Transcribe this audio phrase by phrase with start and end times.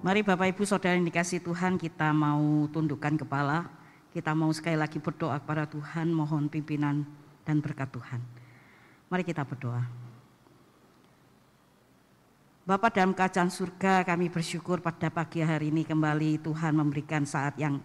[0.00, 3.68] Mari Bapak Ibu Saudara yang dikasih Tuhan kita mau tundukkan kepala.
[4.16, 7.04] Kita mau sekali lagi berdoa kepada Tuhan mohon pimpinan
[7.44, 8.16] dan berkat Tuhan.
[9.12, 9.84] Mari kita berdoa.
[12.64, 17.76] Bapak dalam kerajaan surga kami bersyukur pada pagi hari ini kembali Tuhan memberikan saat yang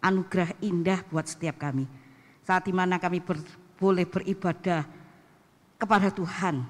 [0.00, 1.84] anugerah indah buat setiap kami.
[2.48, 3.44] Saat di mana kami ber,
[3.76, 4.88] boleh beribadah
[5.76, 6.64] kepada Tuhan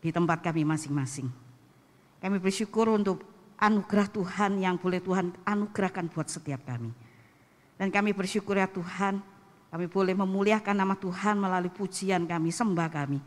[0.00, 1.28] di tempat kami masing-masing.
[2.16, 6.94] Kami bersyukur untuk anugerah Tuhan yang boleh Tuhan anugerahkan buat setiap kami.
[7.78, 9.22] Dan kami bersyukur ya Tuhan,
[9.70, 13.18] kami boleh memuliakan nama Tuhan melalui pujian kami, sembah kami.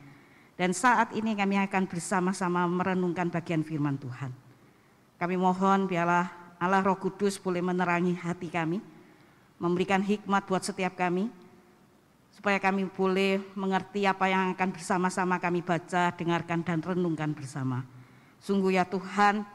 [0.56, 4.32] Dan saat ini kami akan bersama-sama merenungkan bagian firman Tuhan.
[5.22, 8.82] Kami mohon biarlah Allah Roh Kudus boleh menerangi hati kami,
[9.62, 11.30] memberikan hikmat buat setiap kami,
[12.34, 17.86] supaya kami boleh mengerti apa yang akan bersama-sama kami baca, dengarkan, dan renungkan bersama.
[18.42, 19.46] Sungguh ya Tuhan,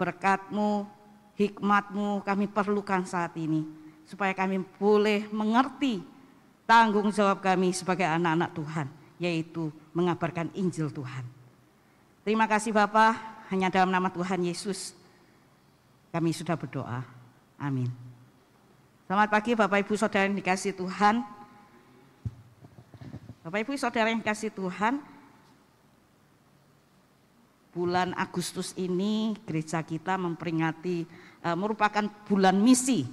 [0.00, 0.88] berkatmu,
[1.36, 3.68] hikmatmu kami perlukan saat ini.
[4.08, 6.00] Supaya kami boleh mengerti
[6.64, 8.86] tanggung jawab kami sebagai anak-anak Tuhan.
[9.20, 11.28] Yaitu mengabarkan Injil Tuhan.
[12.24, 14.96] Terima kasih Bapak, hanya dalam nama Tuhan Yesus
[16.08, 17.04] kami sudah berdoa.
[17.60, 17.92] Amin.
[19.04, 21.22] Selamat pagi Bapak Ibu Saudara yang dikasih Tuhan.
[23.42, 25.02] Bapak Ibu Saudara yang dikasih Tuhan,
[27.80, 31.08] bulan Agustus ini gereja kita memperingati
[31.40, 33.08] uh, merupakan bulan misi.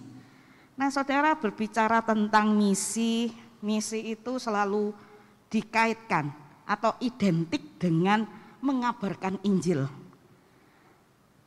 [0.75, 3.31] Nah, Saudara berbicara tentang misi,
[3.63, 4.91] misi itu selalu
[5.47, 6.27] dikaitkan
[6.67, 8.27] atau identik dengan
[8.59, 9.87] mengabarkan Injil.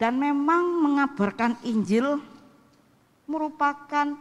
[0.01, 2.17] Dan memang mengabarkan Injil
[3.29, 4.17] merupakan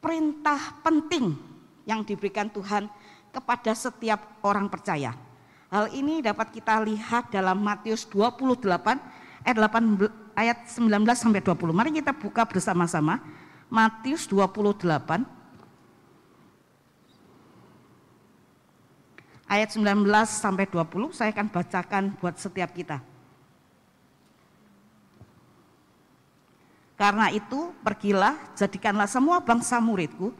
[0.00, 1.36] perintah penting
[1.84, 2.88] yang diberikan Tuhan
[3.28, 5.12] kepada setiap orang percaya.
[5.70, 8.66] Hal ini dapat kita lihat dalam Matius 28
[9.46, 11.70] ayat 8 ayat 19 sampai 20.
[11.70, 13.22] Mari kita buka bersama-sama
[13.70, 14.82] Matius 28
[19.46, 22.98] ayat 19 sampai 20 saya akan bacakan buat setiap kita.
[26.98, 30.34] Karena itu pergilah jadikanlah semua bangsa muridku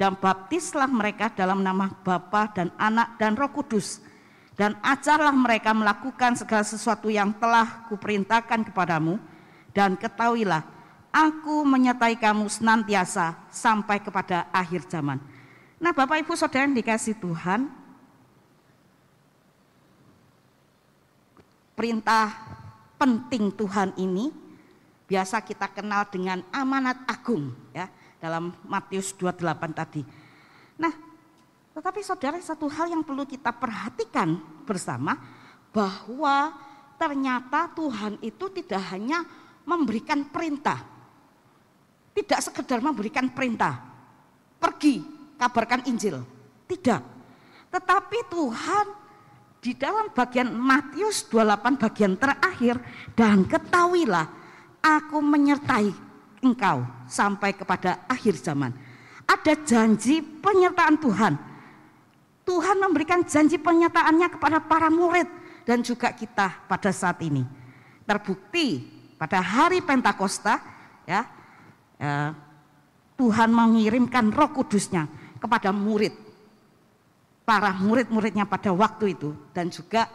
[0.00, 4.13] dan baptislah mereka dalam nama Bapa dan Anak dan Roh Kudus
[4.54, 9.18] dan ajarlah mereka melakukan segala sesuatu yang telah kuperintahkan kepadamu
[9.74, 10.62] dan ketahuilah
[11.10, 15.18] aku menyertai kamu senantiasa sampai kepada akhir zaman.
[15.78, 17.70] Nah Bapak Ibu Saudara yang dikasih Tuhan,
[21.74, 22.30] perintah
[22.98, 24.30] penting Tuhan ini
[25.04, 27.90] biasa kita kenal dengan amanat agung ya
[28.22, 29.44] dalam Matius 28
[29.76, 30.02] tadi.
[30.80, 31.13] Nah,
[31.74, 35.18] tetapi saudara satu hal yang perlu kita perhatikan bersama
[35.74, 36.54] bahwa
[36.94, 39.26] ternyata Tuhan itu tidak hanya
[39.66, 40.78] memberikan perintah.
[42.14, 43.74] Tidak sekedar memberikan perintah.
[44.62, 45.02] Pergi
[45.34, 46.22] kabarkan Injil.
[46.70, 47.02] Tidak.
[47.74, 48.86] Tetapi Tuhan
[49.58, 52.78] di dalam bagian Matius 28 bagian terakhir
[53.18, 54.30] dan ketahuilah
[54.78, 55.90] aku menyertai
[56.38, 58.70] engkau sampai kepada akhir zaman.
[59.26, 61.53] Ada janji penyertaan Tuhan
[62.44, 65.26] Tuhan memberikan janji penyertaannya kepada para murid
[65.64, 67.40] dan juga kita pada saat ini.
[68.04, 68.84] Terbukti
[69.16, 70.60] pada hari Pentakosta
[71.08, 71.24] ya,
[71.96, 72.36] ya
[73.16, 75.08] Tuhan mengirimkan Roh Kudusnya
[75.40, 76.12] kepada murid
[77.48, 80.08] para murid-muridnya pada waktu itu dan juga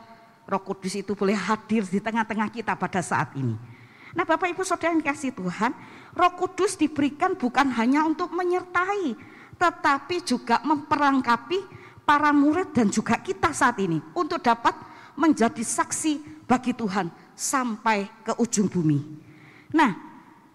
[0.50, 3.54] Roh Kudus itu boleh hadir di tengah-tengah kita pada saat ini.
[4.18, 5.70] Nah, Bapak Ibu Saudara yang kasih Tuhan,
[6.18, 9.14] Roh Kudus diberikan bukan hanya untuk menyertai,
[9.62, 11.79] tetapi juga memperlengkapi
[12.10, 14.74] para murid dan juga kita saat ini untuk dapat
[15.14, 18.98] menjadi saksi bagi Tuhan sampai ke ujung bumi.
[19.78, 19.94] Nah,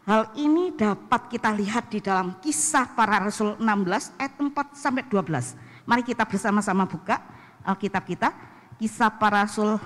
[0.02, 5.86] hal ini dapat kita lihat di dalam kisah para rasul 16 ayat 4 sampai 12.
[5.86, 7.22] Mari kita bersama-sama buka
[7.62, 8.34] Alkitab kita,
[8.82, 9.78] kisah para rasul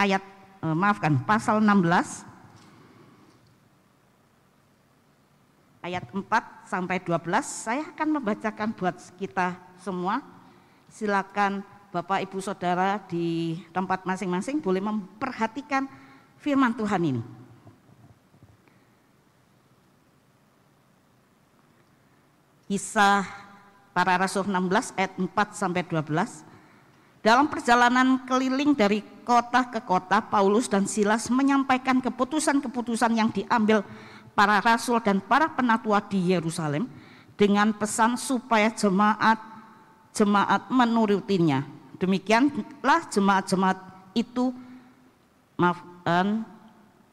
[0.00, 0.24] ayat
[0.64, 2.24] eh, maafkan pasal 16
[5.84, 6.24] ayat 4
[6.64, 10.35] sampai 12 saya akan membacakan buat kita semua
[10.96, 11.60] silakan
[11.92, 15.84] Bapak Ibu Saudara di tempat masing-masing boleh memperhatikan
[16.40, 17.22] firman Tuhan ini.
[22.66, 23.22] Kisah
[23.92, 26.42] para Rasul 16 ayat 4 sampai 12.
[27.20, 33.84] Dalam perjalanan keliling dari kota ke kota, Paulus dan Silas menyampaikan keputusan-keputusan yang diambil
[34.36, 36.86] para rasul dan para penatua di Yerusalem
[37.34, 39.55] dengan pesan supaya jemaat
[40.16, 41.60] jemaat menurutinya.
[42.00, 43.78] Demikianlah jemaat-jemaat
[44.16, 44.52] itu
[45.60, 46.56] maaf 8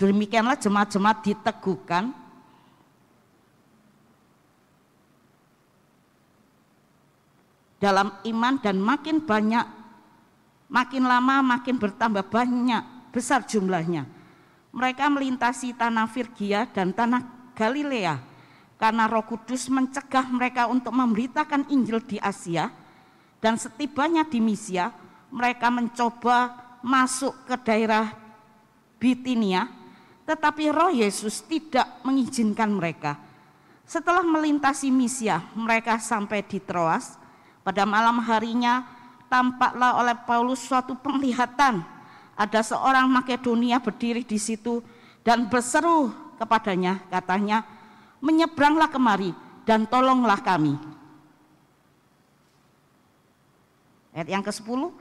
[0.04, 2.12] Demikianlah jemaat-jemaat diteguhkan
[7.80, 9.64] dalam iman dan makin banyak,
[10.68, 14.10] makin lama makin bertambah banyak, besar jumlahnya.
[14.74, 18.18] Mereka melintasi tanah Virgia dan tanah Galilea
[18.82, 22.68] karena Roh Kudus mencegah mereka untuk memberitakan Injil di Asia
[23.44, 24.96] dan setibanya di Misia
[25.28, 28.16] mereka mencoba masuk ke daerah
[28.96, 29.84] Bitinia
[30.24, 33.20] tetapi Roh Yesus tidak mengizinkan mereka.
[33.84, 37.20] Setelah melintasi Misia, mereka sampai di Troas.
[37.64, 38.88] Pada malam harinya
[39.28, 41.84] tampaklah oleh Paulus suatu penglihatan.
[42.40, 44.80] Ada seorang Makedonia berdiri di situ
[45.22, 47.68] dan berseru kepadanya, katanya,
[48.24, 49.36] menyeberanglah kemari
[49.68, 50.80] dan tolonglah kami.
[54.14, 54.94] Ayat yang ke-10,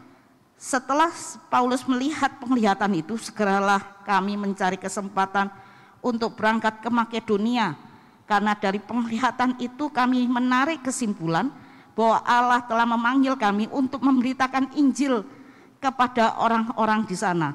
[0.56, 1.12] setelah
[1.52, 5.52] Paulus melihat penglihatan itu, segeralah kami mencari kesempatan
[6.00, 7.76] untuk berangkat ke Makedonia.
[8.24, 11.52] Karena dari penglihatan itu kami menarik kesimpulan
[11.92, 15.28] bahwa Allah telah memanggil kami untuk memberitakan Injil
[15.76, 17.52] kepada orang-orang di sana.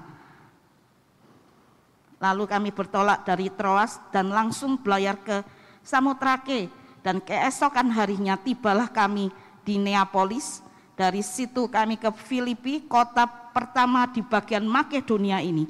[2.22, 5.42] Lalu kami bertolak dari Troas dan langsung belayar ke
[5.82, 6.70] Samotrake
[7.02, 9.32] dan keesokan harinya tibalah kami
[9.64, 10.67] di Neapolis
[10.98, 15.70] dari situ kami ke Filipi, kota pertama di bagian Makedonia ini.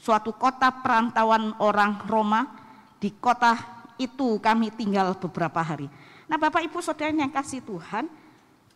[0.00, 2.48] Suatu kota perantauan orang Roma.
[2.96, 3.52] Di kota
[4.00, 5.92] itu kami tinggal beberapa hari.
[6.24, 8.08] Nah Bapak Ibu Saudara yang kasih Tuhan,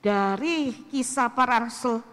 [0.04, 2.04] dari kisah para rasul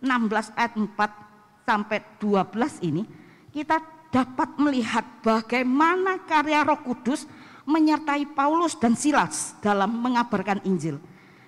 [0.00, 3.04] 16 ayat 4 sampai 12 ini,
[3.52, 7.28] kita dapat melihat bagaimana karya roh kudus
[7.68, 10.96] menyertai Paulus dan Silas dalam mengabarkan Injil.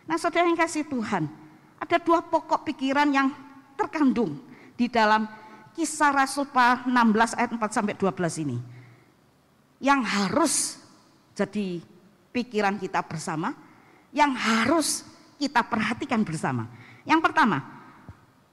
[0.04, 1.47] Nah saudara yang kasih Tuhan,
[1.78, 3.30] ada dua pokok pikiran yang
[3.78, 4.38] terkandung
[4.74, 5.26] di dalam
[5.78, 6.90] kisah Rasul 16
[7.38, 8.58] ayat 4 sampai 12 ini.
[9.78, 10.54] Yang harus
[11.38, 11.78] jadi
[12.34, 13.54] pikiran kita bersama,
[14.10, 15.06] yang harus
[15.38, 16.66] kita perhatikan bersama.
[17.06, 17.62] Yang pertama,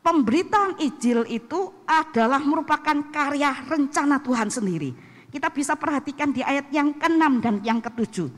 [0.06, 4.94] pemberitaan Injil itu adalah merupakan karya rencana Tuhan sendiri.
[5.34, 8.30] Kita bisa perhatikan di ayat yang ke-6 dan yang ke-7.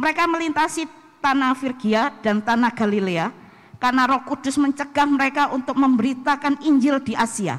[0.00, 0.88] Mereka melintasi
[1.26, 3.34] tanah Virgia dan tanah Galilea
[3.82, 7.58] karena Roh Kudus mencegah mereka untuk memberitakan Injil di Asia.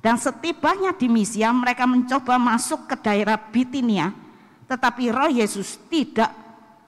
[0.00, 4.16] Dan setibanya di Misia mereka mencoba masuk ke daerah Bitinia,
[4.64, 6.32] tetapi Roh Yesus tidak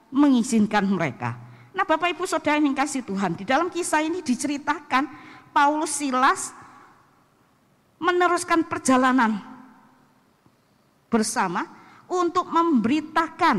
[0.08, 1.36] mengizinkan mereka.
[1.76, 5.04] Nah, Bapak Ibu Saudara yang kasih Tuhan, di dalam kisah ini diceritakan
[5.52, 6.56] Paulus Silas
[8.00, 9.42] meneruskan perjalanan
[11.10, 11.66] bersama
[12.08, 13.56] untuk memberitakan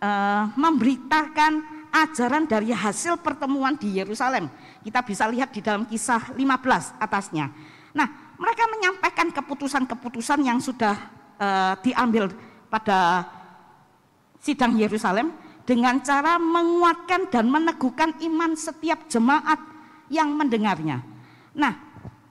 [0.00, 4.48] uh, memberitakan ajaran dari hasil pertemuan di Yerusalem.
[4.80, 6.40] Kita bisa lihat di dalam kisah 15
[6.98, 7.52] atasnya.
[7.92, 8.08] Nah,
[8.40, 10.96] mereka menyampaikan keputusan-keputusan yang sudah
[11.36, 12.32] uh, diambil
[12.72, 13.28] pada
[14.40, 15.34] sidang Yerusalem
[15.68, 19.60] dengan cara menguatkan dan meneguhkan iman setiap jemaat
[20.08, 21.04] yang mendengarnya.
[21.52, 21.76] Nah,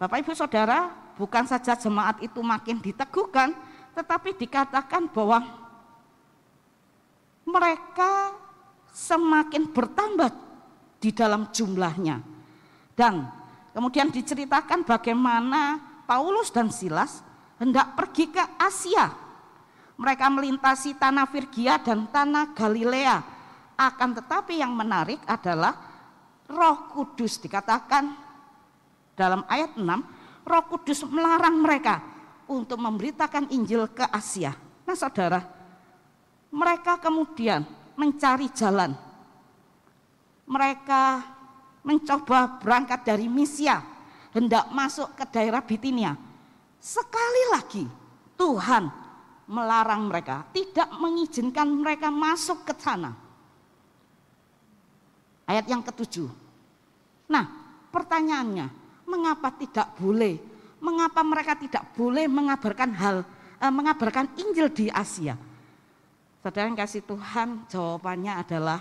[0.02, 3.52] Bapak Ibu Saudara, bukan saja jemaat itu makin diteguhkan,
[3.94, 5.69] tetapi dikatakan bahwa
[7.50, 8.38] mereka
[8.94, 10.30] semakin bertambah
[11.00, 12.22] di dalam jumlahnya.
[12.94, 13.26] Dan
[13.72, 17.24] kemudian diceritakan bagaimana Paulus dan Silas
[17.60, 19.12] hendak pergi ke Asia.
[20.00, 23.18] Mereka melintasi tanah Virgia dan tanah Galilea.
[23.80, 25.76] Akan tetapi yang menarik adalah
[26.48, 28.16] Roh Kudus dikatakan
[29.16, 29.84] dalam ayat 6,
[30.48, 32.00] Roh Kudus melarang mereka
[32.48, 34.56] untuk memberitakan Injil ke Asia.
[34.88, 35.59] Nah, Saudara,
[36.50, 38.94] mereka kemudian mencari jalan.
[40.50, 41.04] Mereka
[41.86, 43.82] mencoba berangkat dari Misia,
[44.34, 46.18] hendak masuk ke daerah Bitinia.
[46.82, 47.86] Sekali lagi
[48.34, 48.90] Tuhan
[49.50, 53.14] melarang mereka, tidak mengizinkan mereka masuk ke sana.
[55.50, 56.30] Ayat yang ketujuh.
[57.30, 57.46] Nah,
[57.90, 58.70] pertanyaannya,
[59.10, 60.38] mengapa tidak boleh?
[60.78, 63.18] Mengapa mereka tidak boleh mengabarkan hal,
[63.58, 65.49] eh, mengabarkan Injil di Asia?
[66.40, 68.80] Saudara yang kasih Tuhan, jawabannya adalah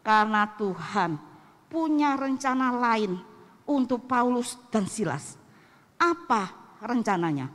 [0.00, 1.20] karena Tuhan
[1.68, 3.20] punya rencana lain
[3.68, 5.36] untuk Paulus dan Silas.
[6.00, 6.48] Apa
[6.80, 7.52] rencananya?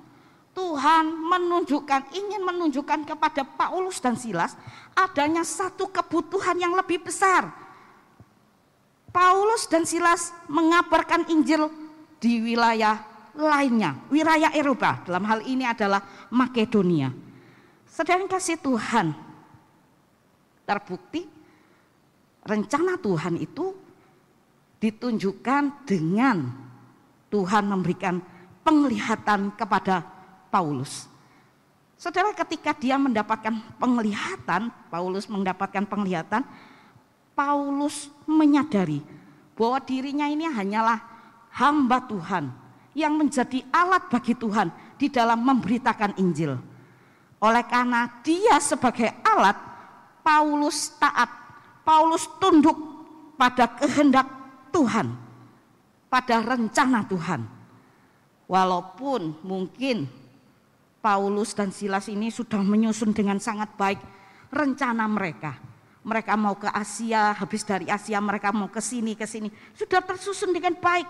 [0.54, 4.54] Tuhan menunjukkan, ingin menunjukkan kepada Paulus dan Silas
[4.94, 7.50] adanya satu kebutuhan yang lebih besar.
[9.10, 11.74] Paulus dan Silas mengabarkan Injil
[12.22, 13.02] di wilayah
[13.34, 15.02] lainnya, wilayah Eropa.
[15.08, 17.10] Dalam hal ini adalah Makedonia.
[17.90, 19.29] Sedang kasih Tuhan,
[20.70, 21.26] Terbukti
[22.46, 23.74] rencana Tuhan itu
[24.78, 26.46] ditunjukkan dengan
[27.34, 28.22] Tuhan memberikan
[28.62, 30.06] penglihatan kepada
[30.54, 31.10] Paulus.
[31.98, 36.46] Saudara ketika dia mendapatkan penglihatan, Paulus mendapatkan penglihatan,
[37.34, 39.02] Paulus menyadari
[39.58, 41.02] bahwa dirinya ini hanyalah
[41.52, 42.46] hamba Tuhan
[42.96, 46.56] yang menjadi alat bagi Tuhan di dalam memberitakan Injil.
[47.40, 49.69] Oleh karena dia sebagai alat,
[50.30, 51.26] Paulus taat,
[51.82, 52.78] Paulus tunduk
[53.34, 54.30] pada kehendak
[54.70, 55.10] Tuhan,
[56.06, 57.42] pada rencana Tuhan.
[58.46, 60.06] Walaupun mungkin
[61.02, 63.98] Paulus dan Silas ini sudah menyusun dengan sangat baik
[64.54, 65.58] rencana mereka.
[66.06, 69.50] Mereka mau ke Asia, habis dari Asia mereka mau ke sini, ke sini.
[69.74, 71.10] Sudah tersusun dengan baik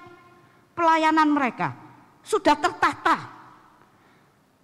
[0.72, 1.76] pelayanan mereka.
[2.24, 3.36] Sudah tertata.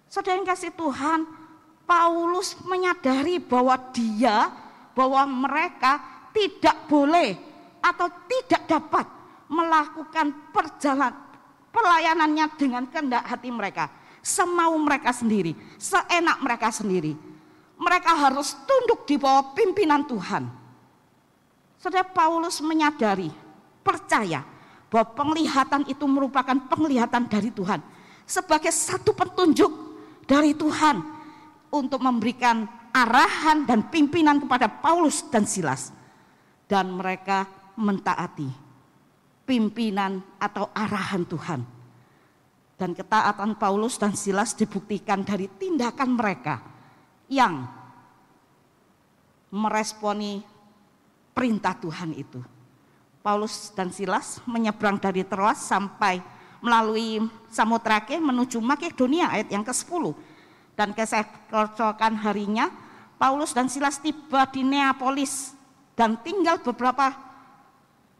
[0.08, 1.45] Saudara yang kasih Tuhan,
[1.86, 4.50] Paulus menyadari bahwa dia,
[4.92, 6.02] bahwa mereka
[6.34, 7.38] tidak boleh
[7.78, 9.06] atau tidak dapat
[9.46, 11.26] melakukan perjalanan
[11.76, 13.92] pelayanannya dengan kehendak hati mereka,
[14.24, 17.12] semau mereka sendiri, seenak mereka sendiri.
[17.76, 20.48] Mereka harus tunduk di bawah pimpinan Tuhan.
[21.76, 23.28] Saudara Paulus menyadari,
[23.84, 24.40] percaya
[24.88, 27.84] bahwa penglihatan itu merupakan penglihatan dari Tuhan
[28.24, 29.68] sebagai satu petunjuk
[30.24, 31.15] dari Tuhan
[31.70, 35.92] untuk memberikan arahan dan pimpinan kepada Paulus dan Silas
[36.66, 37.44] dan mereka
[37.76, 38.66] mentaati
[39.46, 41.60] pimpinan atau arahan Tuhan.
[42.76, 46.60] Dan ketaatan Paulus dan Silas dibuktikan dari tindakan mereka
[47.32, 47.64] yang
[49.48, 50.44] meresponi
[51.32, 52.42] perintah Tuhan itu.
[53.24, 56.20] Paulus dan Silas menyeberang dari Troas sampai
[56.60, 60.12] melalui Samotrake menuju Makedonia ayat yang ke-10.
[60.76, 62.68] Dan keesokan harinya
[63.16, 65.56] Paulus dan Silas tiba di Neapolis
[65.96, 67.16] dan tinggal beberapa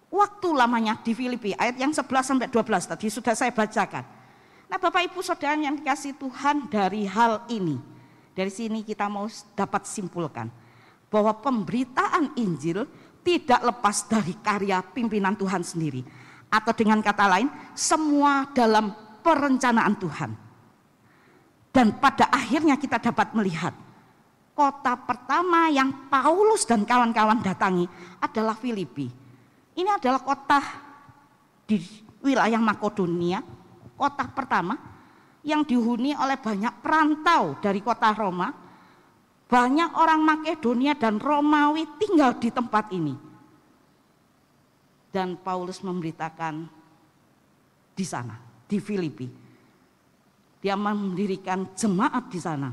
[0.08, 4.04] waktu lamanya di Filipi ayat yang 11 sampai 12 tadi sudah saya bacakan.
[4.66, 7.76] Nah Bapak Ibu Saudara yang dikasih Tuhan dari hal ini.
[8.32, 10.48] Dari sini kita mau dapat simpulkan.
[11.12, 12.88] Bahwa pemberitaan Injil
[13.20, 16.02] tidak lepas dari karya pimpinan Tuhan sendiri.
[16.50, 18.90] Atau dengan kata lain, semua dalam
[19.22, 20.46] perencanaan Tuhan.
[21.76, 23.76] Dan pada akhirnya kita dapat melihat
[24.56, 27.85] kota pertama yang Paulus dan kawan-kawan datangi
[28.16, 29.12] adalah Filipi.
[29.76, 30.56] Ini adalah kota
[31.68, 31.76] di
[32.25, 33.45] wilayah Makedonia
[33.92, 34.80] kota pertama
[35.45, 38.49] yang dihuni oleh banyak perantau dari kota Roma.
[39.47, 43.14] Banyak orang Makedonia dan Romawi tinggal di tempat ini.
[45.12, 46.66] Dan Paulus memberitakan
[47.92, 49.46] di sana, di Filipi.
[50.60, 52.72] Dia mendirikan jemaat di sana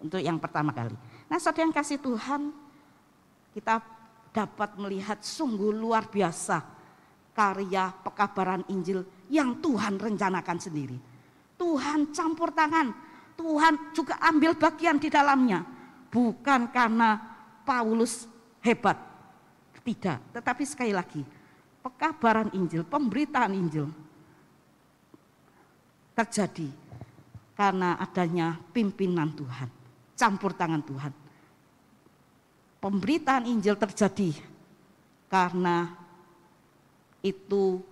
[0.00, 0.94] untuk yang pertama kali.
[1.28, 2.50] Nah, saudara yang kasih Tuhan,
[3.52, 3.82] kita
[4.32, 6.62] dapat melihat sungguh luar biasa
[7.34, 10.98] karya pekabaran Injil yang Tuhan rencanakan sendiri.
[11.58, 12.94] Tuhan campur tangan,
[13.34, 15.62] Tuhan juga ambil bagian di dalamnya.
[16.08, 17.18] Bukan karena
[17.66, 18.24] Paulus
[18.64, 18.96] hebat,
[19.84, 20.18] tidak.
[20.32, 21.22] Tetapi sekali lagi,
[21.82, 23.88] pekabaran Injil, pemberitaan Injil
[26.14, 26.87] terjadi
[27.58, 29.66] karena adanya pimpinan Tuhan,
[30.14, 31.10] campur tangan Tuhan.
[32.78, 34.30] Pemberitaan Injil terjadi
[35.26, 35.90] karena
[37.18, 37.82] itu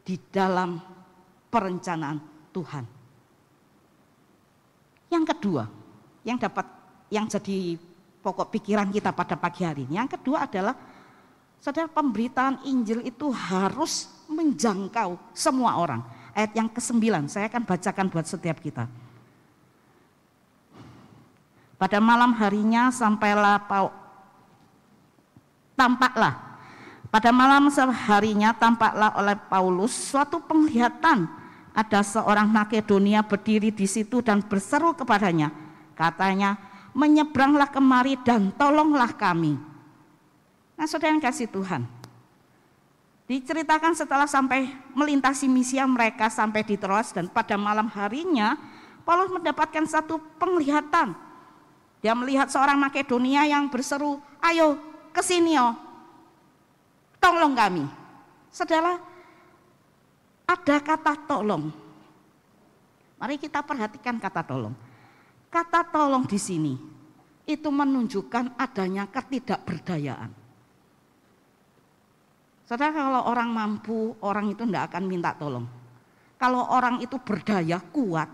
[0.00, 0.80] di dalam
[1.52, 2.84] perencanaan Tuhan.
[5.12, 5.68] Yang kedua,
[6.24, 6.64] yang dapat
[7.12, 7.76] yang jadi
[8.24, 10.00] pokok pikiran kita pada pagi hari ini.
[10.00, 10.72] Yang kedua adalah
[11.60, 16.00] Saudara pemberitaan Injil itu harus menjangkau semua orang.
[16.32, 18.88] Ayat yang ke-9 saya akan bacakan buat setiap kita.
[21.80, 23.64] Pada malam harinya sampailah
[25.72, 26.50] tampaklah
[27.10, 31.26] pada malam seharinya tampaklah oleh Paulus suatu penglihatan.
[31.74, 35.50] Ada seorang Makedonia berdiri di situ dan berseru kepadanya.
[35.98, 36.54] Katanya,
[36.94, 39.58] menyeberanglah kemari dan tolonglah kami.
[40.78, 41.82] Nah saudara yang kasih Tuhan.
[43.26, 48.58] Diceritakan setelah sampai melintasi misi mereka sampai di Troas dan pada malam harinya
[49.06, 51.14] Paulus mendapatkan satu penglihatan.
[52.00, 54.80] Dia melihat seorang Makedonia yang berseru, ayo
[55.12, 55.76] ke sini oh,
[57.20, 57.84] tolong kami.
[58.48, 58.96] Saudara,
[60.48, 61.70] ada kata tolong.
[63.20, 64.72] Mari kita perhatikan kata tolong.
[65.52, 66.74] Kata tolong di sini
[67.44, 70.32] itu menunjukkan adanya ketidakberdayaan.
[72.64, 75.66] Saudara kalau orang mampu, orang itu tidak akan minta tolong.
[76.38, 78.30] Kalau orang itu berdaya, kuat,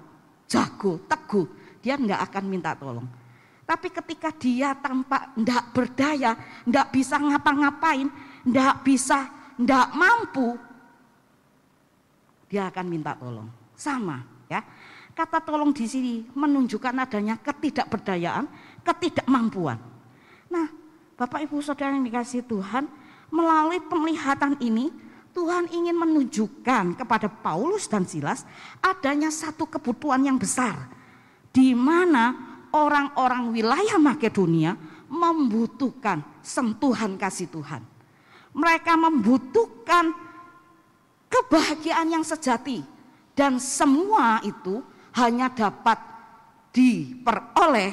[0.46, 1.48] jago, teguh,
[1.80, 3.08] dia tidak akan minta tolong.
[3.66, 8.06] Tapi ketika dia tampak tidak berdaya, tidak bisa ngapa-ngapain,
[8.46, 9.26] tidak bisa,
[9.58, 10.54] tidak mampu,
[12.46, 13.50] dia akan minta tolong.
[13.74, 14.62] Sama ya.
[15.16, 18.46] Kata tolong di sini menunjukkan adanya ketidakberdayaan,
[18.84, 19.80] ketidakmampuan.
[20.52, 20.68] Nah,
[21.16, 22.84] Bapak Ibu Saudara yang dikasih Tuhan,
[23.32, 24.92] melalui penglihatan ini
[25.32, 28.46] Tuhan ingin menunjukkan kepada Paulus dan Silas
[28.80, 30.88] adanya satu kebutuhan yang besar
[31.52, 32.45] di mana
[32.84, 34.76] orang-orang wilayah Makedonia
[35.08, 37.80] membutuhkan sentuhan kasih Tuhan.
[38.52, 40.12] Mereka membutuhkan
[41.32, 42.84] kebahagiaan yang sejati
[43.36, 44.80] dan semua itu
[45.16, 46.00] hanya dapat
[46.72, 47.92] diperoleh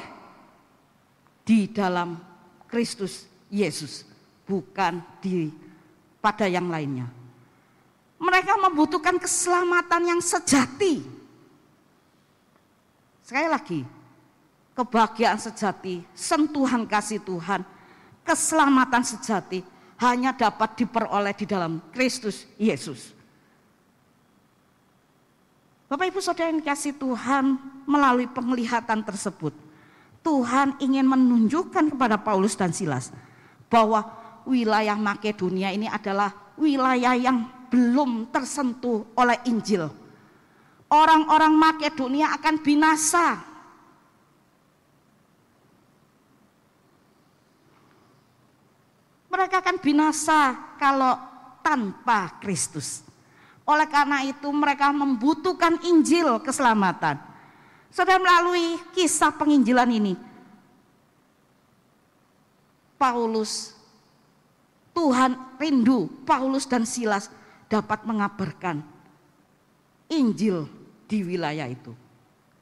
[1.44, 2.16] di dalam
[2.68, 4.08] Kristus Yesus,
[4.48, 5.52] bukan di
[6.24, 7.08] pada yang lainnya.
[8.16, 11.04] Mereka membutuhkan keselamatan yang sejati.
[13.20, 13.80] Sekali lagi,
[14.74, 17.62] kebahagiaan sejati, sentuhan kasih Tuhan,
[18.26, 19.62] keselamatan sejati
[20.02, 23.14] hanya dapat diperoleh di dalam Kristus Yesus.
[25.86, 27.54] Bapak Ibu Saudara yang dikasih Tuhan
[27.86, 29.54] melalui penglihatan tersebut,
[30.26, 33.14] Tuhan ingin menunjukkan kepada Paulus dan Silas
[33.70, 34.02] bahwa
[34.42, 39.86] wilayah Makedonia ini adalah wilayah yang belum tersentuh oleh Injil.
[40.90, 43.53] Orang-orang Makedonia akan binasa.
[49.34, 51.18] Mereka akan binasa kalau
[51.58, 53.02] tanpa Kristus.
[53.66, 57.18] Oleh karena itu mereka membutuhkan Injil keselamatan.
[57.90, 60.14] Sudah melalui kisah penginjilan ini,
[62.94, 63.74] Paulus,
[64.94, 67.26] Tuhan rindu Paulus dan Silas
[67.66, 68.86] dapat mengabarkan
[70.14, 70.70] Injil
[71.10, 71.90] di wilayah itu.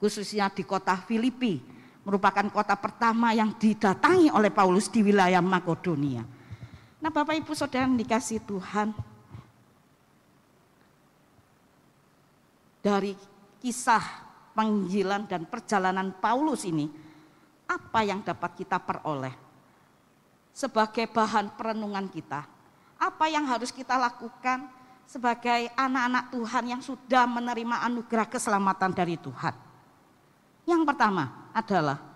[0.00, 1.60] Khususnya di kota Filipi,
[2.02, 6.31] merupakan kota pertama yang didatangi oleh Paulus di wilayah Makedonia.
[7.02, 8.94] Nah Bapak Ibu Saudara yang dikasih Tuhan,
[12.78, 13.18] dari
[13.58, 14.22] kisah
[14.54, 16.86] penginjilan dan perjalanan Paulus ini,
[17.66, 19.34] apa yang dapat kita peroleh
[20.54, 22.46] sebagai bahan perenungan kita?
[23.02, 24.70] Apa yang harus kita lakukan
[25.02, 29.54] sebagai anak-anak Tuhan yang sudah menerima anugerah keselamatan dari Tuhan?
[30.70, 32.11] Yang pertama adalah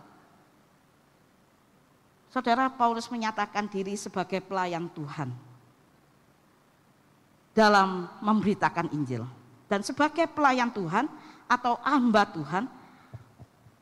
[2.31, 5.31] Saudara Paulus menyatakan diri sebagai pelayan Tuhan
[7.57, 9.25] dalam memberitakan Injil.
[9.67, 11.09] Dan sebagai pelayan Tuhan
[11.49, 12.69] atau hamba Tuhan,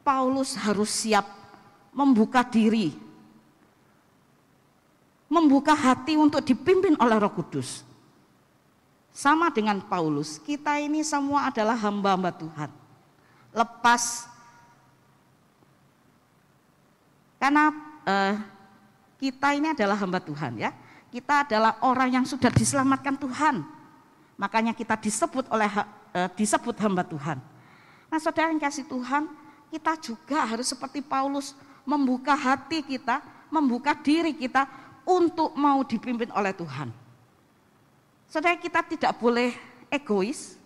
[0.07, 1.27] Paulus harus siap
[1.91, 2.95] membuka diri,
[5.27, 7.83] membuka hati untuk dipimpin oleh Roh Kudus.
[9.15, 12.71] Sama dengan Paulus, kita ini semua adalah hamba-hamba Tuhan.
[13.55, 14.27] Lepas
[17.39, 17.71] karena
[18.05, 18.35] eh,
[19.19, 20.71] kita ini adalah hamba Tuhan ya.
[21.09, 23.63] Kita adalah orang yang sudah diselamatkan Tuhan
[24.35, 27.39] Makanya kita disebut oleh uh, disebut hamba Tuhan.
[28.11, 29.31] Nah, saudara yang kasih Tuhan,
[29.71, 31.55] kita juga harus seperti Paulus
[31.87, 34.67] membuka hati kita, membuka diri kita
[35.07, 36.91] untuk mau dipimpin oleh Tuhan.
[38.27, 39.55] Saudara kita tidak boleh
[39.87, 40.59] egois,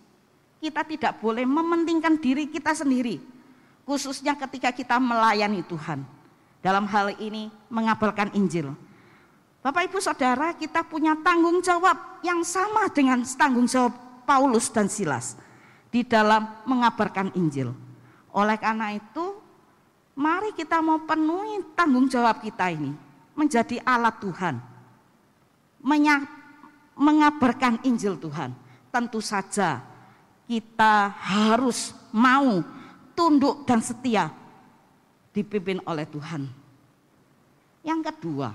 [0.57, 3.21] kita tidak boleh mementingkan diri kita sendiri,
[3.85, 6.01] khususnya ketika kita melayani Tuhan.
[6.59, 8.75] Dalam hal ini mengabarkan Injil.
[9.59, 13.91] Bapak Ibu Saudara, kita punya tanggung jawab yang sama dengan tanggung jawab
[14.23, 15.35] Paulus dan Silas
[15.91, 17.71] di dalam mengabarkan Injil.
[18.31, 19.39] Oleh karena itu,
[20.15, 22.91] mari kita mau penuhi tanggung jawab kita ini
[23.35, 24.55] menjadi alat Tuhan.
[26.99, 28.51] mengabarkan Injil Tuhan.
[28.91, 29.79] Tentu saja
[30.43, 32.59] kita harus mau
[33.15, 34.27] tunduk dan setia
[35.33, 36.45] dipimpin oleh Tuhan.
[37.85, 38.49] Yang kedua,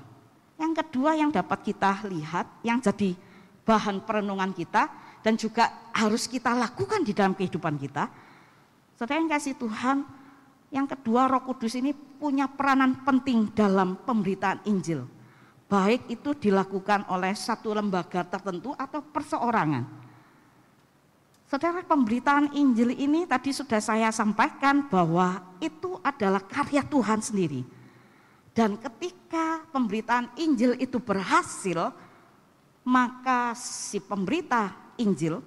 [0.61, 3.17] yang kedua yang dapat kita lihat, yang jadi
[3.65, 4.87] bahan perenungan kita
[5.25, 8.07] dan juga harus kita lakukan di dalam kehidupan kita.
[8.95, 10.05] Saudara yang kasih Tuhan,
[10.71, 15.03] yang kedua Roh Kudus ini punya peranan penting dalam pemberitaan Injil.
[15.65, 19.83] Baik itu dilakukan oleh satu lembaga tertentu atau perseorangan.
[21.45, 27.63] Saudara pemberitaan Injil ini tadi sudah saya sampaikan bahwa itu adalah karya Tuhan sendiri
[28.55, 31.91] dan ketika pemberitaan Injil itu berhasil,
[32.87, 35.43] maka si pemberita Injil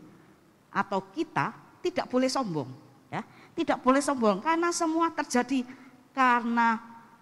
[0.67, 2.67] atau kita tidak boleh sombong,
[3.07, 3.23] ya.
[3.55, 5.63] Tidak boleh sombong karena semua terjadi
[6.11, 6.77] karena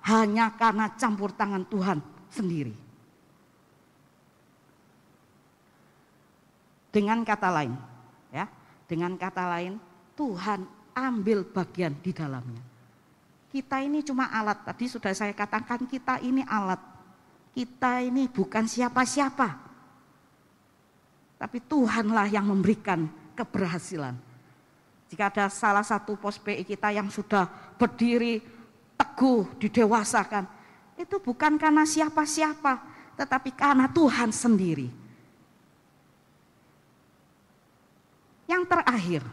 [0.09, 2.01] hanya karena campur tangan Tuhan
[2.33, 2.73] sendiri.
[6.89, 7.77] Dengan kata lain,
[8.85, 9.81] dengan kata lain
[10.15, 12.63] Tuhan ambil bagian di dalamnya.
[13.51, 14.63] Kita ini cuma alat.
[14.67, 16.79] Tadi sudah saya katakan kita ini alat.
[17.55, 19.47] Kita ini bukan siapa-siapa.
[21.35, 24.15] Tapi Tuhanlah yang memberikan keberhasilan.
[25.11, 27.47] Jika ada salah satu pos PI kita yang sudah
[27.79, 28.43] berdiri
[28.95, 30.47] teguh, didewasakan,
[30.95, 32.79] itu bukan karena siapa-siapa,
[33.19, 35.04] tetapi karena Tuhan sendiri.
[38.55, 39.23] Yang terakhir,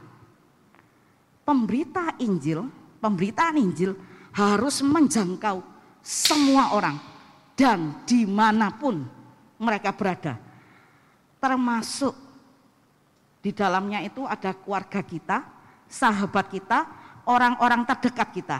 [1.47, 2.67] pemberita Injil,
[2.99, 3.95] pemberitaan Injil
[4.35, 5.63] harus menjangkau
[6.03, 6.99] semua orang
[7.55, 8.99] dan di mana pun
[9.63, 10.35] mereka berada.
[11.39, 12.11] Termasuk
[13.39, 15.47] di dalamnya itu ada keluarga kita,
[15.87, 16.79] sahabat kita,
[17.23, 18.59] orang-orang terdekat kita.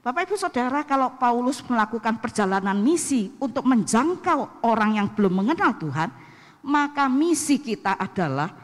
[0.00, 6.08] Bapak Ibu Saudara, kalau Paulus melakukan perjalanan misi untuk menjangkau orang yang belum mengenal Tuhan,
[6.64, 8.61] maka misi kita adalah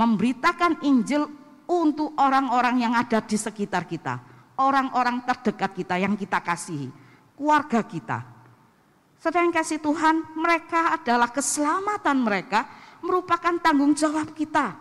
[0.00, 1.28] memberitakan Injil
[1.68, 4.16] untuk orang-orang yang ada di sekitar kita,
[4.56, 6.88] orang-orang terdekat kita yang kita kasihi,
[7.36, 8.18] keluarga kita.
[9.20, 12.64] Sedang kasih Tuhan, mereka adalah keselamatan mereka
[13.04, 14.72] merupakan tanggung jawab kita.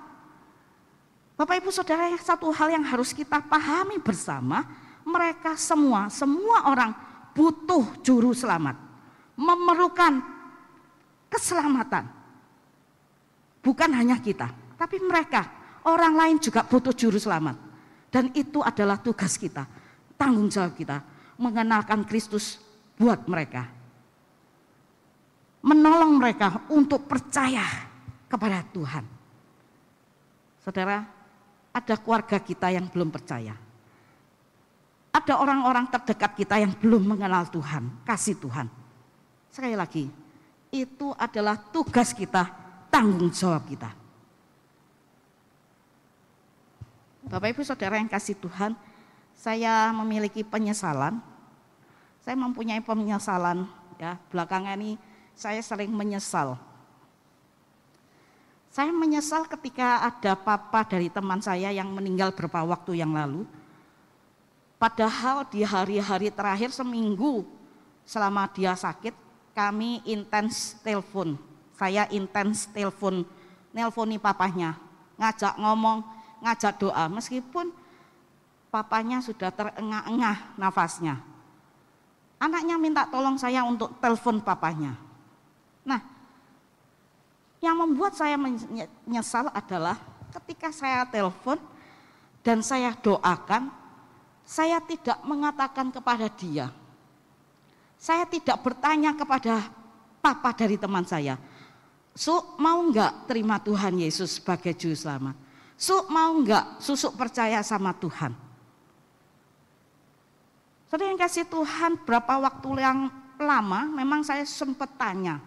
[1.36, 4.64] Bapak Ibu Saudara, satu hal yang harus kita pahami bersama,
[5.04, 6.96] mereka semua, semua orang
[7.36, 8.76] butuh juru selamat.
[9.36, 10.24] Memerlukan
[11.32, 12.08] keselamatan.
[13.60, 15.44] Bukan hanya kita, tapi mereka,
[15.84, 17.60] orang lain juga butuh juru selamat.
[18.08, 19.68] Dan itu adalah tugas kita,
[20.16, 21.04] tanggung jawab kita,
[21.36, 22.58] mengenalkan Kristus
[22.96, 23.68] buat mereka.
[25.60, 27.68] Menolong mereka untuk percaya
[28.32, 29.04] kepada Tuhan.
[30.64, 31.04] Saudara,
[31.76, 33.70] ada keluarga kita yang belum percaya
[35.10, 38.72] ada orang-orang terdekat kita yang belum mengenal Tuhan, kasih Tuhan.
[39.50, 40.06] Sekali lagi,
[40.70, 42.46] itu adalah tugas kita,
[42.94, 43.99] tanggung jawab kita.
[47.28, 48.78] Bapak Ibu Saudara yang kasih Tuhan,
[49.36, 51.20] saya memiliki penyesalan.
[52.24, 53.68] Saya mempunyai penyesalan
[54.00, 54.96] ya, belakangan ini
[55.36, 56.56] saya sering menyesal.
[58.70, 63.44] Saya menyesal ketika ada papa dari teman saya yang meninggal beberapa waktu yang lalu
[64.80, 67.44] Padahal di hari-hari terakhir seminggu
[68.08, 69.12] selama dia sakit,
[69.52, 71.36] kami intens telepon.
[71.76, 73.28] Saya intens telepon,
[73.76, 74.80] nelponi papanya,
[75.20, 76.00] ngajak ngomong,
[76.44, 77.06] ngajak doa.
[77.12, 77.72] Meskipun
[78.70, 81.20] papanya sudah terengah-engah nafasnya.
[82.40, 84.96] Anaknya minta tolong saya untuk telepon papanya.
[85.84, 86.00] Nah,
[87.60, 90.00] yang membuat saya menyesal adalah
[90.40, 91.60] ketika saya telepon
[92.40, 93.68] dan saya doakan,
[94.48, 96.72] saya tidak mengatakan kepada dia.
[98.00, 99.68] Saya tidak bertanya kepada
[100.24, 101.36] papa dari teman saya.
[102.16, 105.49] Su mau enggak terima Tuhan Yesus sebagai juru selamat?
[105.80, 108.36] Su mau enggak susuk percaya sama Tuhan?
[110.92, 113.08] Yang kasih Tuhan berapa waktu yang
[113.40, 115.40] lama memang saya sempat tanya.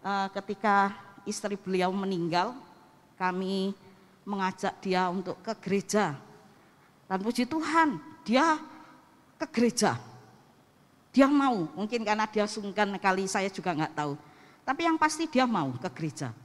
[0.00, 0.96] Uh, ketika
[1.28, 2.56] istri beliau meninggal,
[3.20, 3.76] kami
[4.24, 6.16] mengajak dia untuk ke gereja
[7.08, 8.60] dan puji Tuhan, dia
[9.40, 9.96] ke gereja.
[11.08, 14.12] Dia mau, mungkin karena dia sungkan kali saya juga nggak tahu.
[14.68, 16.36] Tapi yang pasti dia mau ke gereja.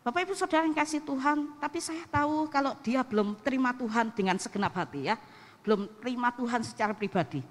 [0.00, 4.40] Bapak Ibu Saudara yang kasih Tuhan, tapi saya tahu kalau dia belum terima Tuhan dengan
[4.40, 5.20] segenap hati ya.
[5.60, 7.44] Belum terima Tuhan secara pribadi.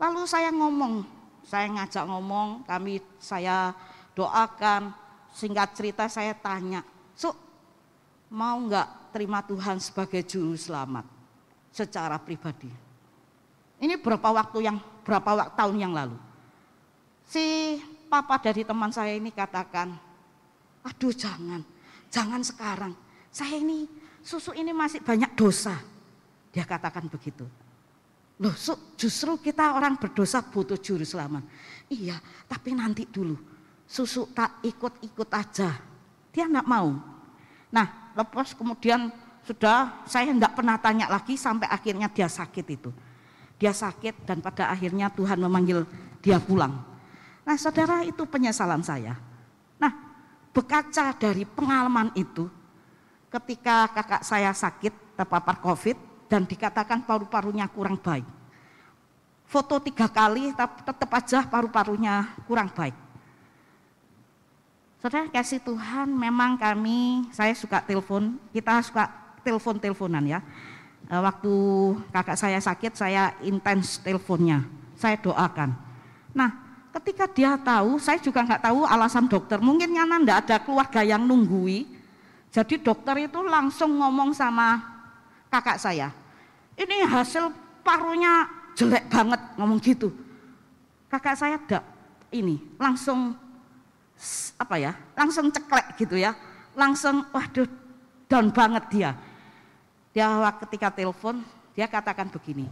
[0.00, 1.04] Lalu saya ngomong,
[1.44, 3.76] saya ngajak ngomong, kami saya
[4.16, 4.96] doakan,
[5.28, 6.80] singkat cerita saya tanya,
[7.12, 7.28] Su,
[8.32, 11.04] mau nggak terima Tuhan sebagai juru selamat
[11.68, 12.72] secara pribadi.
[13.76, 16.16] Ini berapa waktu yang berapa tahun yang lalu.
[17.28, 17.76] Si
[18.08, 20.05] papa dari teman saya ini katakan,
[20.86, 21.60] aduh jangan,
[22.08, 22.94] jangan sekarang.
[23.34, 23.90] Saya ini
[24.22, 25.74] susu ini masih banyak dosa.
[26.54, 27.44] Dia katakan begitu.
[28.36, 28.54] Loh,
[28.96, 31.44] justru kita orang berdosa butuh juru selamat.
[31.90, 32.16] Iya,
[32.48, 33.36] tapi nanti dulu.
[33.84, 35.72] Susu tak ikut-ikut aja.
[36.32, 36.96] Dia enggak mau.
[37.72, 39.08] Nah, lepas kemudian
[39.46, 42.90] sudah saya tidak pernah tanya lagi sampai akhirnya dia sakit itu.
[43.56, 45.86] Dia sakit dan pada akhirnya Tuhan memanggil
[46.20, 46.76] dia pulang.
[47.46, 49.14] Nah saudara itu penyesalan saya.
[49.78, 50.05] Nah
[50.56, 52.48] berkaca dari pengalaman itu
[53.28, 56.00] ketika kakak saya sakit terpapar covid
[56.32, 58.24] dan dikatakan paru-parunya kurang baik.
[59.44, 62.96] Foto tiga kali tetap aja paru-parunya kurang baik.
[64.96, 69.12] Saudara kasih Tuhan memang kami, saya suka telepon, kita suka
[69.44, 70.40] telepon-teleponan ya.
[71.06, 71.52] Eh, waktu
[72.10, 74.66] kakak saya sakit, saya intens teleponnya,
[74.98, 75.76] saya doakan.
[76.34, 76.65] Nah,
[76.96, 79.60] ketika dia tahu, saya juga nggak tahu alasan dokter.
[79.60, 81.84] Mungkin karena enggak ada keluarga yang nunggui.
[82.48, 84.80] Jadi dokter itu langsung ngomong sama
[85.52, 86.08] kakak saya.
[86.72, 87.52] Ini hasil
[87.84, 90.08] parunya jelek banget, ngomong gitu.
[91.12, 91.84] Kakak saya ada
[92.32, 93.36] ini langsung
[94.56, 96.32] apa ya, langsung ceklek gitu ya.
[96.76, 97.68] Langsung waduh
[98.28, 99.10] down banget dia.
[100.16, 100.32] Dia
[100.64, 101.44] ketika telepon,
[101.76, 102.68] dia katakan begini,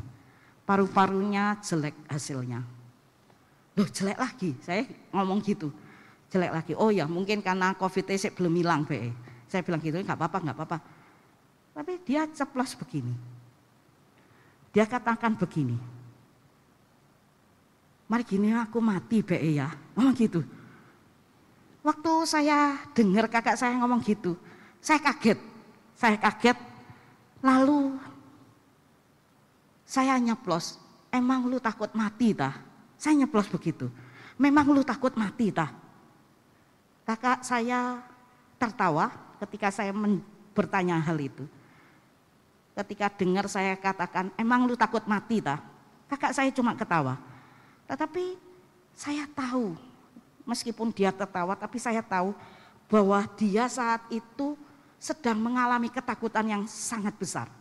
[0.65, 2.84] paru-parunya jelek hasilnya.
[3.75, 5.69] Loh jelek lagi, saya ngomong gitu.
[6.31, 9.11] Jelek lagi, oh ya mungkin karena covid belum hilang be.
[9.51, 10.79] Saya bilang gitu, nggak apa-apa, nggak apa-apa.
[11.75, 13.15] Tapi dia ceplos begini.
[14.75, 15.79] Dia katakan begini,
[18.11, 20.43] mari gini aku mati be ya, ngomong gitu.
[21.85, 24.35] Waktu saya dengar kakak saya ngomong gitu,
[24.83, 25.39] saya kaget.
[25.95, 26.59] Saya kaget,
[27.39, 27.95] lalu
[29.87, 30.81] saya nyeplos,
[31.15, 32.64] emang lu takut mati tah?
[33.05, 33.93] Saya nyeplos begitu.
[34.41, 35.69] Memang lu takut mati tah?
[37.05, 38.01] Kakak saya
[38.57, 39.13] tertawa
[39.45, 39.93] ketika saya
[40.57, 41.45] bertanya hal itu.
[42.73, 45.61] Ketika dengar saya katakan, emang lu takut mati tah?
[46.09, 47.21] Kakak saya cuma ketawa.
[47.85, 48.41] Tetapi
[48.97, 49.77] saya tahu
[50.49, 52.33] meskipun dia tertawa, tapi saya tahu
[52.89, 54.57] bahwa dia saat itu
[54.97, 57.53] sedang mengalami ketakutan yang sangat besar.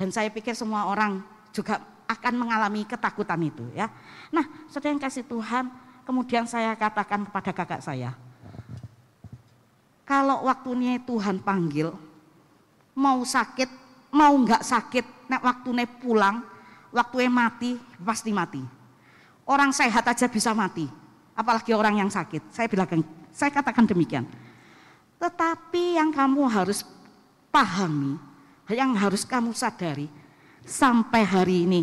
[0.00, 1.20] Dan saya pikir semua orang
[1.52, 3.92] juga akan mengalami ketakutan itu ya.
[4.32, 5.68] Nah, saudara yang kasih Tuhan,
[6.08, 8.16] kemudian saya katakan kepada kakak saya,
[10.08, 11.92] kalau waktunya Tuhan panggil,
[12.96, 13.68] mau sakit,
[14.08, 16.40] mau nggak sakit, nek waktunya pulang,
[16.88, 18.64] waktunya mati, pasti mati.
[19.44, 20.88] Orang sehat aja bisa mati,
[21.36, 22.40] apalagi orang yang sakit.
[22.48, 22.88] Saya bilang,
[23.32, 24.24] saya katakan demikian.
[25.20, 26.88] Tetapi yang kamu harus
[27.52, 28.16] pahami,
[28.72, 30.08] yang harus kamu sadari,
[30.68, 31.80] sampai hari ini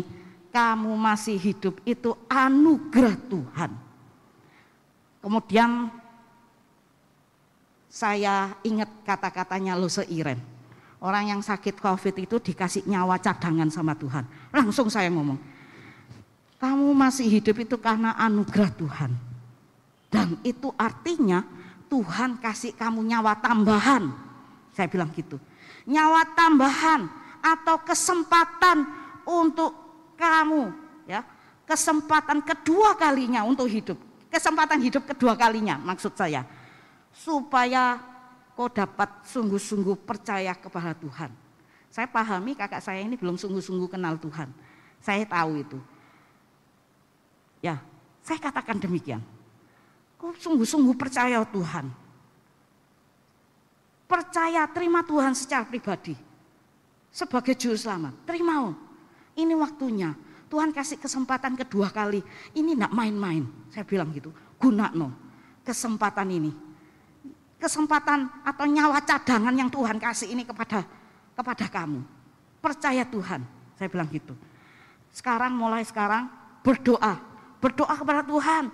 [0.54, 3.70] kamu masih hidup itu anugerah Tuhan.
[5.20, 5.90] Kemudian
[7.90, 10.38] saya ingat kata-katanya lo seiren.
[10.96, 14.24] Orang yang sakit covid itu dikasih nyawa cadangan sama Tuhan.
[14.48, 15.36] Langsung saya ngomong,
[16.56, 19.12] kamu masih hidup itu karena anugerah Tuhan.
[20.08, 21.44] Dan itu artinya
[21.92, 24.08] Tuhan kasih kamu nyawa tambahan.
[24.72, 25.36] Saya bilang gitu.
[25.84, 28.82] Nyawa tambahan atau kesempatan
[29.22, 29.70] untuk
[30.18, 30.74] kamu
[31.06, 31.22] ya.
[31.66, 33.98] Kesempatan kedua kalinya untuk hidup.
[34.30, 36.42] Kesempatan hidup kedua kalinya maksud saya.
[37.14, 37.98] Supaya
[38.54, 41.30] kau dapat sungguh-sungguh percaya kepada Tuhan.
[41.90, 44.50] Saya pahami kakak saya ini belum sungguh-sungguh kenal Tuhan.
[45.00, 45.78] Saya tahu itu.
[47.64, 47.80] Ya,
[48.22, 49.22] saya katakan demikian.
[50.20, 51.88] Kau sungguh-sungguh percaya Tuhan.
[54.06, 56.14] Percaya, terima Tuhan secara pribadi.
[57.16, 58.76] Sebagai juru selamat, terima.
[59.32, 60.12] Ini waktunya.
[60.52, 62.20] Tuhan kasih kesempatan kedua kali.
[62.52, 63.48] Ini tidak main-main.
[63.72, 64.28] Saya bilang gitu.
[64.60, 65.16] Guna no
[65.64, 66.52] kesempatan ini.
[67.56, 70.84] Kesempatan atau nyawa cadangan yang Tuhan kasih ini kepada
[71.32, 72.04] kepada kamu.
[72.60, 73.40] Percaya Tuhan.
[73.80, 74.36] Saya bilang gitu.
[75.08, 76.28] Sekarang mulai sekarang
[76.60, 77.16] berdoa
[77.64, 78.68] berdoa kepada Tuhan.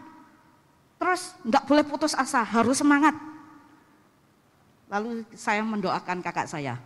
[0.98, 3.14] Terus nggak boleh putus asa, harus semangat.
[4.90, 6.76] Lalu saya mendoakan kakak saya.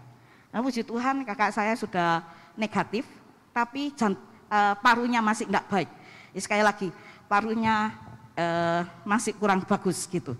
[0.57, 2.25] Nah, puji Tuhan kakak saya sudah
[2.57, 3.05] negatif,
[3.53, 4.17] tapi jant,
[4.49, 5.91] e, parunya masih nggak baik.
[6.33, 6.89] Ya, sekali lagi,
[7.29, 7.93] parunya
[8.33, 8.47] e,
[9.05, 10.33] masih kurang bagus gitu.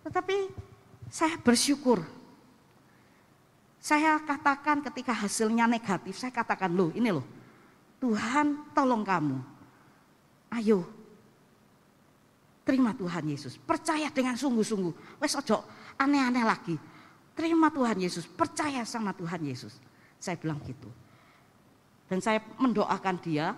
[0.00, 0.48] Tetapi
[1.12, 2.00] saya bersyukur.
[3.84, 7.28] Saya katakan ketika hasilnya negatif, saya katakan loh ini loh,
[8.00, 9.44] Tuhan tolong kamu.
[10.56, 10.88] Ayo,
[12.64, 13.60] terima Tuhan Yesus.
[13.60, 15.20] Percaya dengan sungguh-sungguh.
[15.20, 15.68] Wes ojo
[16.00, 16.80] aneh-aneh lagi.
[17.40, 19.80] Terima Tuhan Yesus, percaya sama Tuhan Yesus.
[20.20, 20.92] Saya bilang gitu.
[22.04, 23.56] Dan saya mendoakan dia,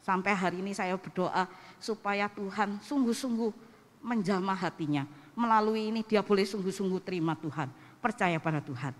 [0.00, 1.44] sampai hari ini saya berdoa
[1.76, 3.52] supaya Tuhan sungguh-sungguh
[4.00, 5.04] menjamah hatinya.
[5.36, 7.68] Melalui ini dia boleh sungguh-sungguh terima Tuhan,
[8.00, 8.96] percaya pada Tuhan.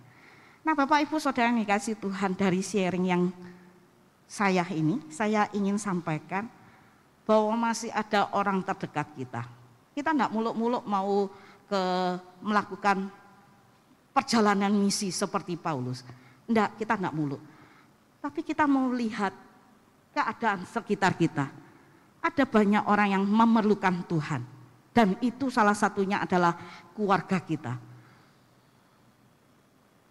[0.68, 3.33] Nah Bapak Ibu Saudara yang dikasih Tuhan dari sharing yang
[4.28, 6.44] saya ini, saya ingin sampaikan
[7.24, 9.48] bahwa masih ada orang terdekat kita.
[9.96, 11.33] Kita tidak muluk-muluk mau
[11.64, 11.83] ke
[12.44, 13.09] melakukan
[14.11, 16.03] perjalanan misi seperti Paulus.
[16.46, 17.42] Tidak, kita tidak muluk.
[18.20, 19.33] Tapi kita mau lihat
[20.12, 21.46] keadaan sekitar kita.
[22.20, 24.42] Ada banyak orang yang memerlukan Tuhan.
[24.90, 26.53] Dan itu salah satunya adalah
[26.92, 27.79] keluarga kita.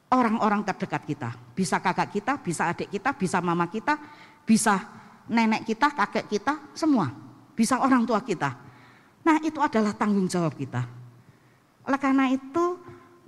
[0.10, 1.30] Orang-orang terdekat kita.
[1.54, 3.94] Bisa kakak kita, bisa adik kita, bisa mama kita,
[4.42, 4.82] bisa
[5.30, 7.14] nenek kita, kakek kita, semua.
[7.54, 8.58] Bisa orang tua kita.
[9.22, 10.82] Nah itu adalah tanggung jawab kita.
[11.86, 12.79] Oleh karena itu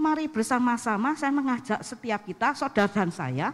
[0.01, 3.53] mari bersama-sama saya mengajak setiap kita, saudara dan saya,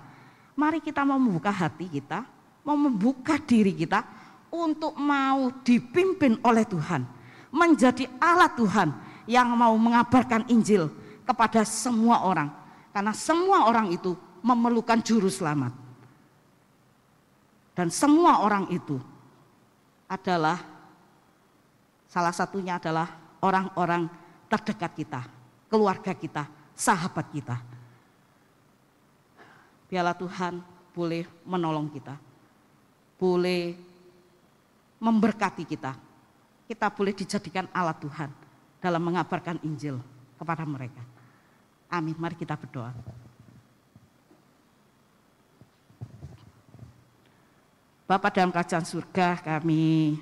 [0.55, 2.23] mari kita mau membuka hati kita,
[2.63, 3.99] mau membuka diri kita
[4.47, 7.03] untuk mau dipimpin oleh Tuhan.
[7.51, 8.89] Menjadi alat Tuhan
[9.27, 10.87] yang mau mengabarkan Injil
[11.27, 12.47] kepada semua orang.
[12.95, 15.75] Karena semua orang itu memerlukan juru selamat.
[17.75, 18.97] Dan semua orang itu
[20.09, 20.57] adalah
[22.07, 23.05] salah satunya adalah
[23.43, 24.09] orang-orang
[24.49, 25.21] terdekat kita,
[25.67, 27.55] keluarga kita, sahabat kita.
[29.87, 30.59] Biarlah Tuhan
[30.91, 32.15] boleh menolong kita,
[33.15, 33.77] boleh
[34.99, 35.95] memberkati kita.
[36.67, 38.29] Kita boleh dijadikan alat Tuhan
[38.83, 39.95] dalam mengabarkan Injil
[40.35, 40.99] kepada mereka.
[41.87, 42.15] Amin.
[42.19, 42.91] Mari kita berdoa.
[48.07, 50.15] Bapak dalam kerajaan surga kami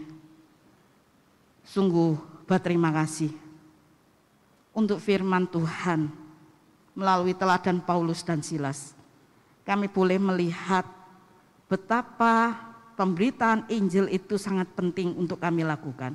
[1.65, 2.17] sungguh
[2.49, 3.44] berterima kasih
[4.75, 6.11] untuk firman Tuhan
[6.91, 8.91] melalui teladan Paulus dan Silas.
[9.63, 10.85] Kami boleh melihat
[11.71, 12.53] betapa
[12.99, 16.13] pemberitaan Injil itu sangat penting untuk kami lakukan.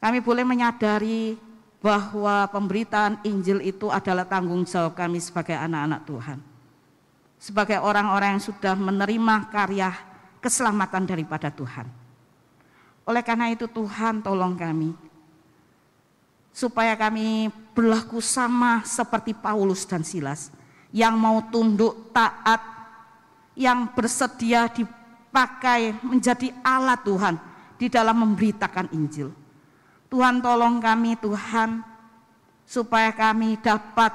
[0.00, 1.36] Kami boleh menyadari
[1.80, 6.38] bahwa pemberitaan Injil itu adalah tanggung jawab kami sebagai anak-anak Tuhan.
[7.40, 9.92] Sebagai orang-orang yang sudah menerima karya
[10.40, 11.88] keselamatan daripada Tuhan.
[13.08, 14.92] Oleh karena itu Tuhan tolong kami
[16.50, 20.50] supaya kami berlaku sama seperti Paulus dan Silas
[20.90, 22.58] yang mau tunduk taat,
[23.54, 27.34] yang bersedia dipakai menjadi alat Tuhan
[27.78, 29.30] di dalam memberitakan Injil.
[30.10, 31.86] Tuhan tolong kami Tuhan
[32.66, 34.10] supaya kami dapat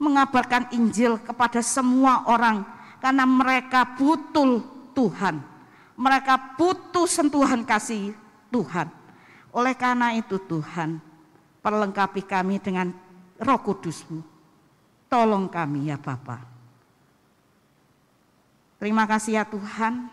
[0.00, 2.64] mengabarkan Injil kepada semua orang
[3.00, 4.60] karena mereka butuh
[4.92, 5.40] Tuhan.
[5.96, 8.16] Mereka butuh sentuhan kasih
[8.48, 8.99] Tuhan.
[9.50, 11.02] Oleh karena itu Tuhan,
[11.60, 12.94] perlengkapi kami dengan
[13.40, 14.22] roh kudusmu.
[15.10, 16.38] Tolong kami ya Bapa.
[18.78, 20.08] Terima kasih ya Tuhan.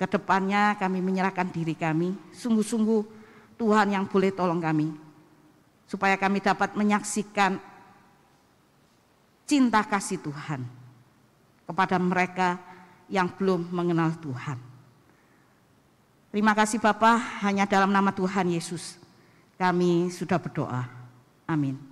[0.00, 2.16] Ke depannya kami menyerahkan diri kami.
[2.32, 3.02] Sungguh-sungguh
[3.60, 4.90] Tuhan yang boleh tolong kami.
[5.84, 7.60] Supaya kami dapat menyaksikan
[9.44, 10.64] cinta kasih Tuhan
[11.68, 12.56] kepada mereka
[13.12, 14.71] yang belum mengenal Tuhan.
[16.32, 18.96] Terima kasih Bapak, hanya dalam nama Tuhan Yesus
[19.60, 20.88] kami sudah berdoa.
[21.44, 21.91] Amin.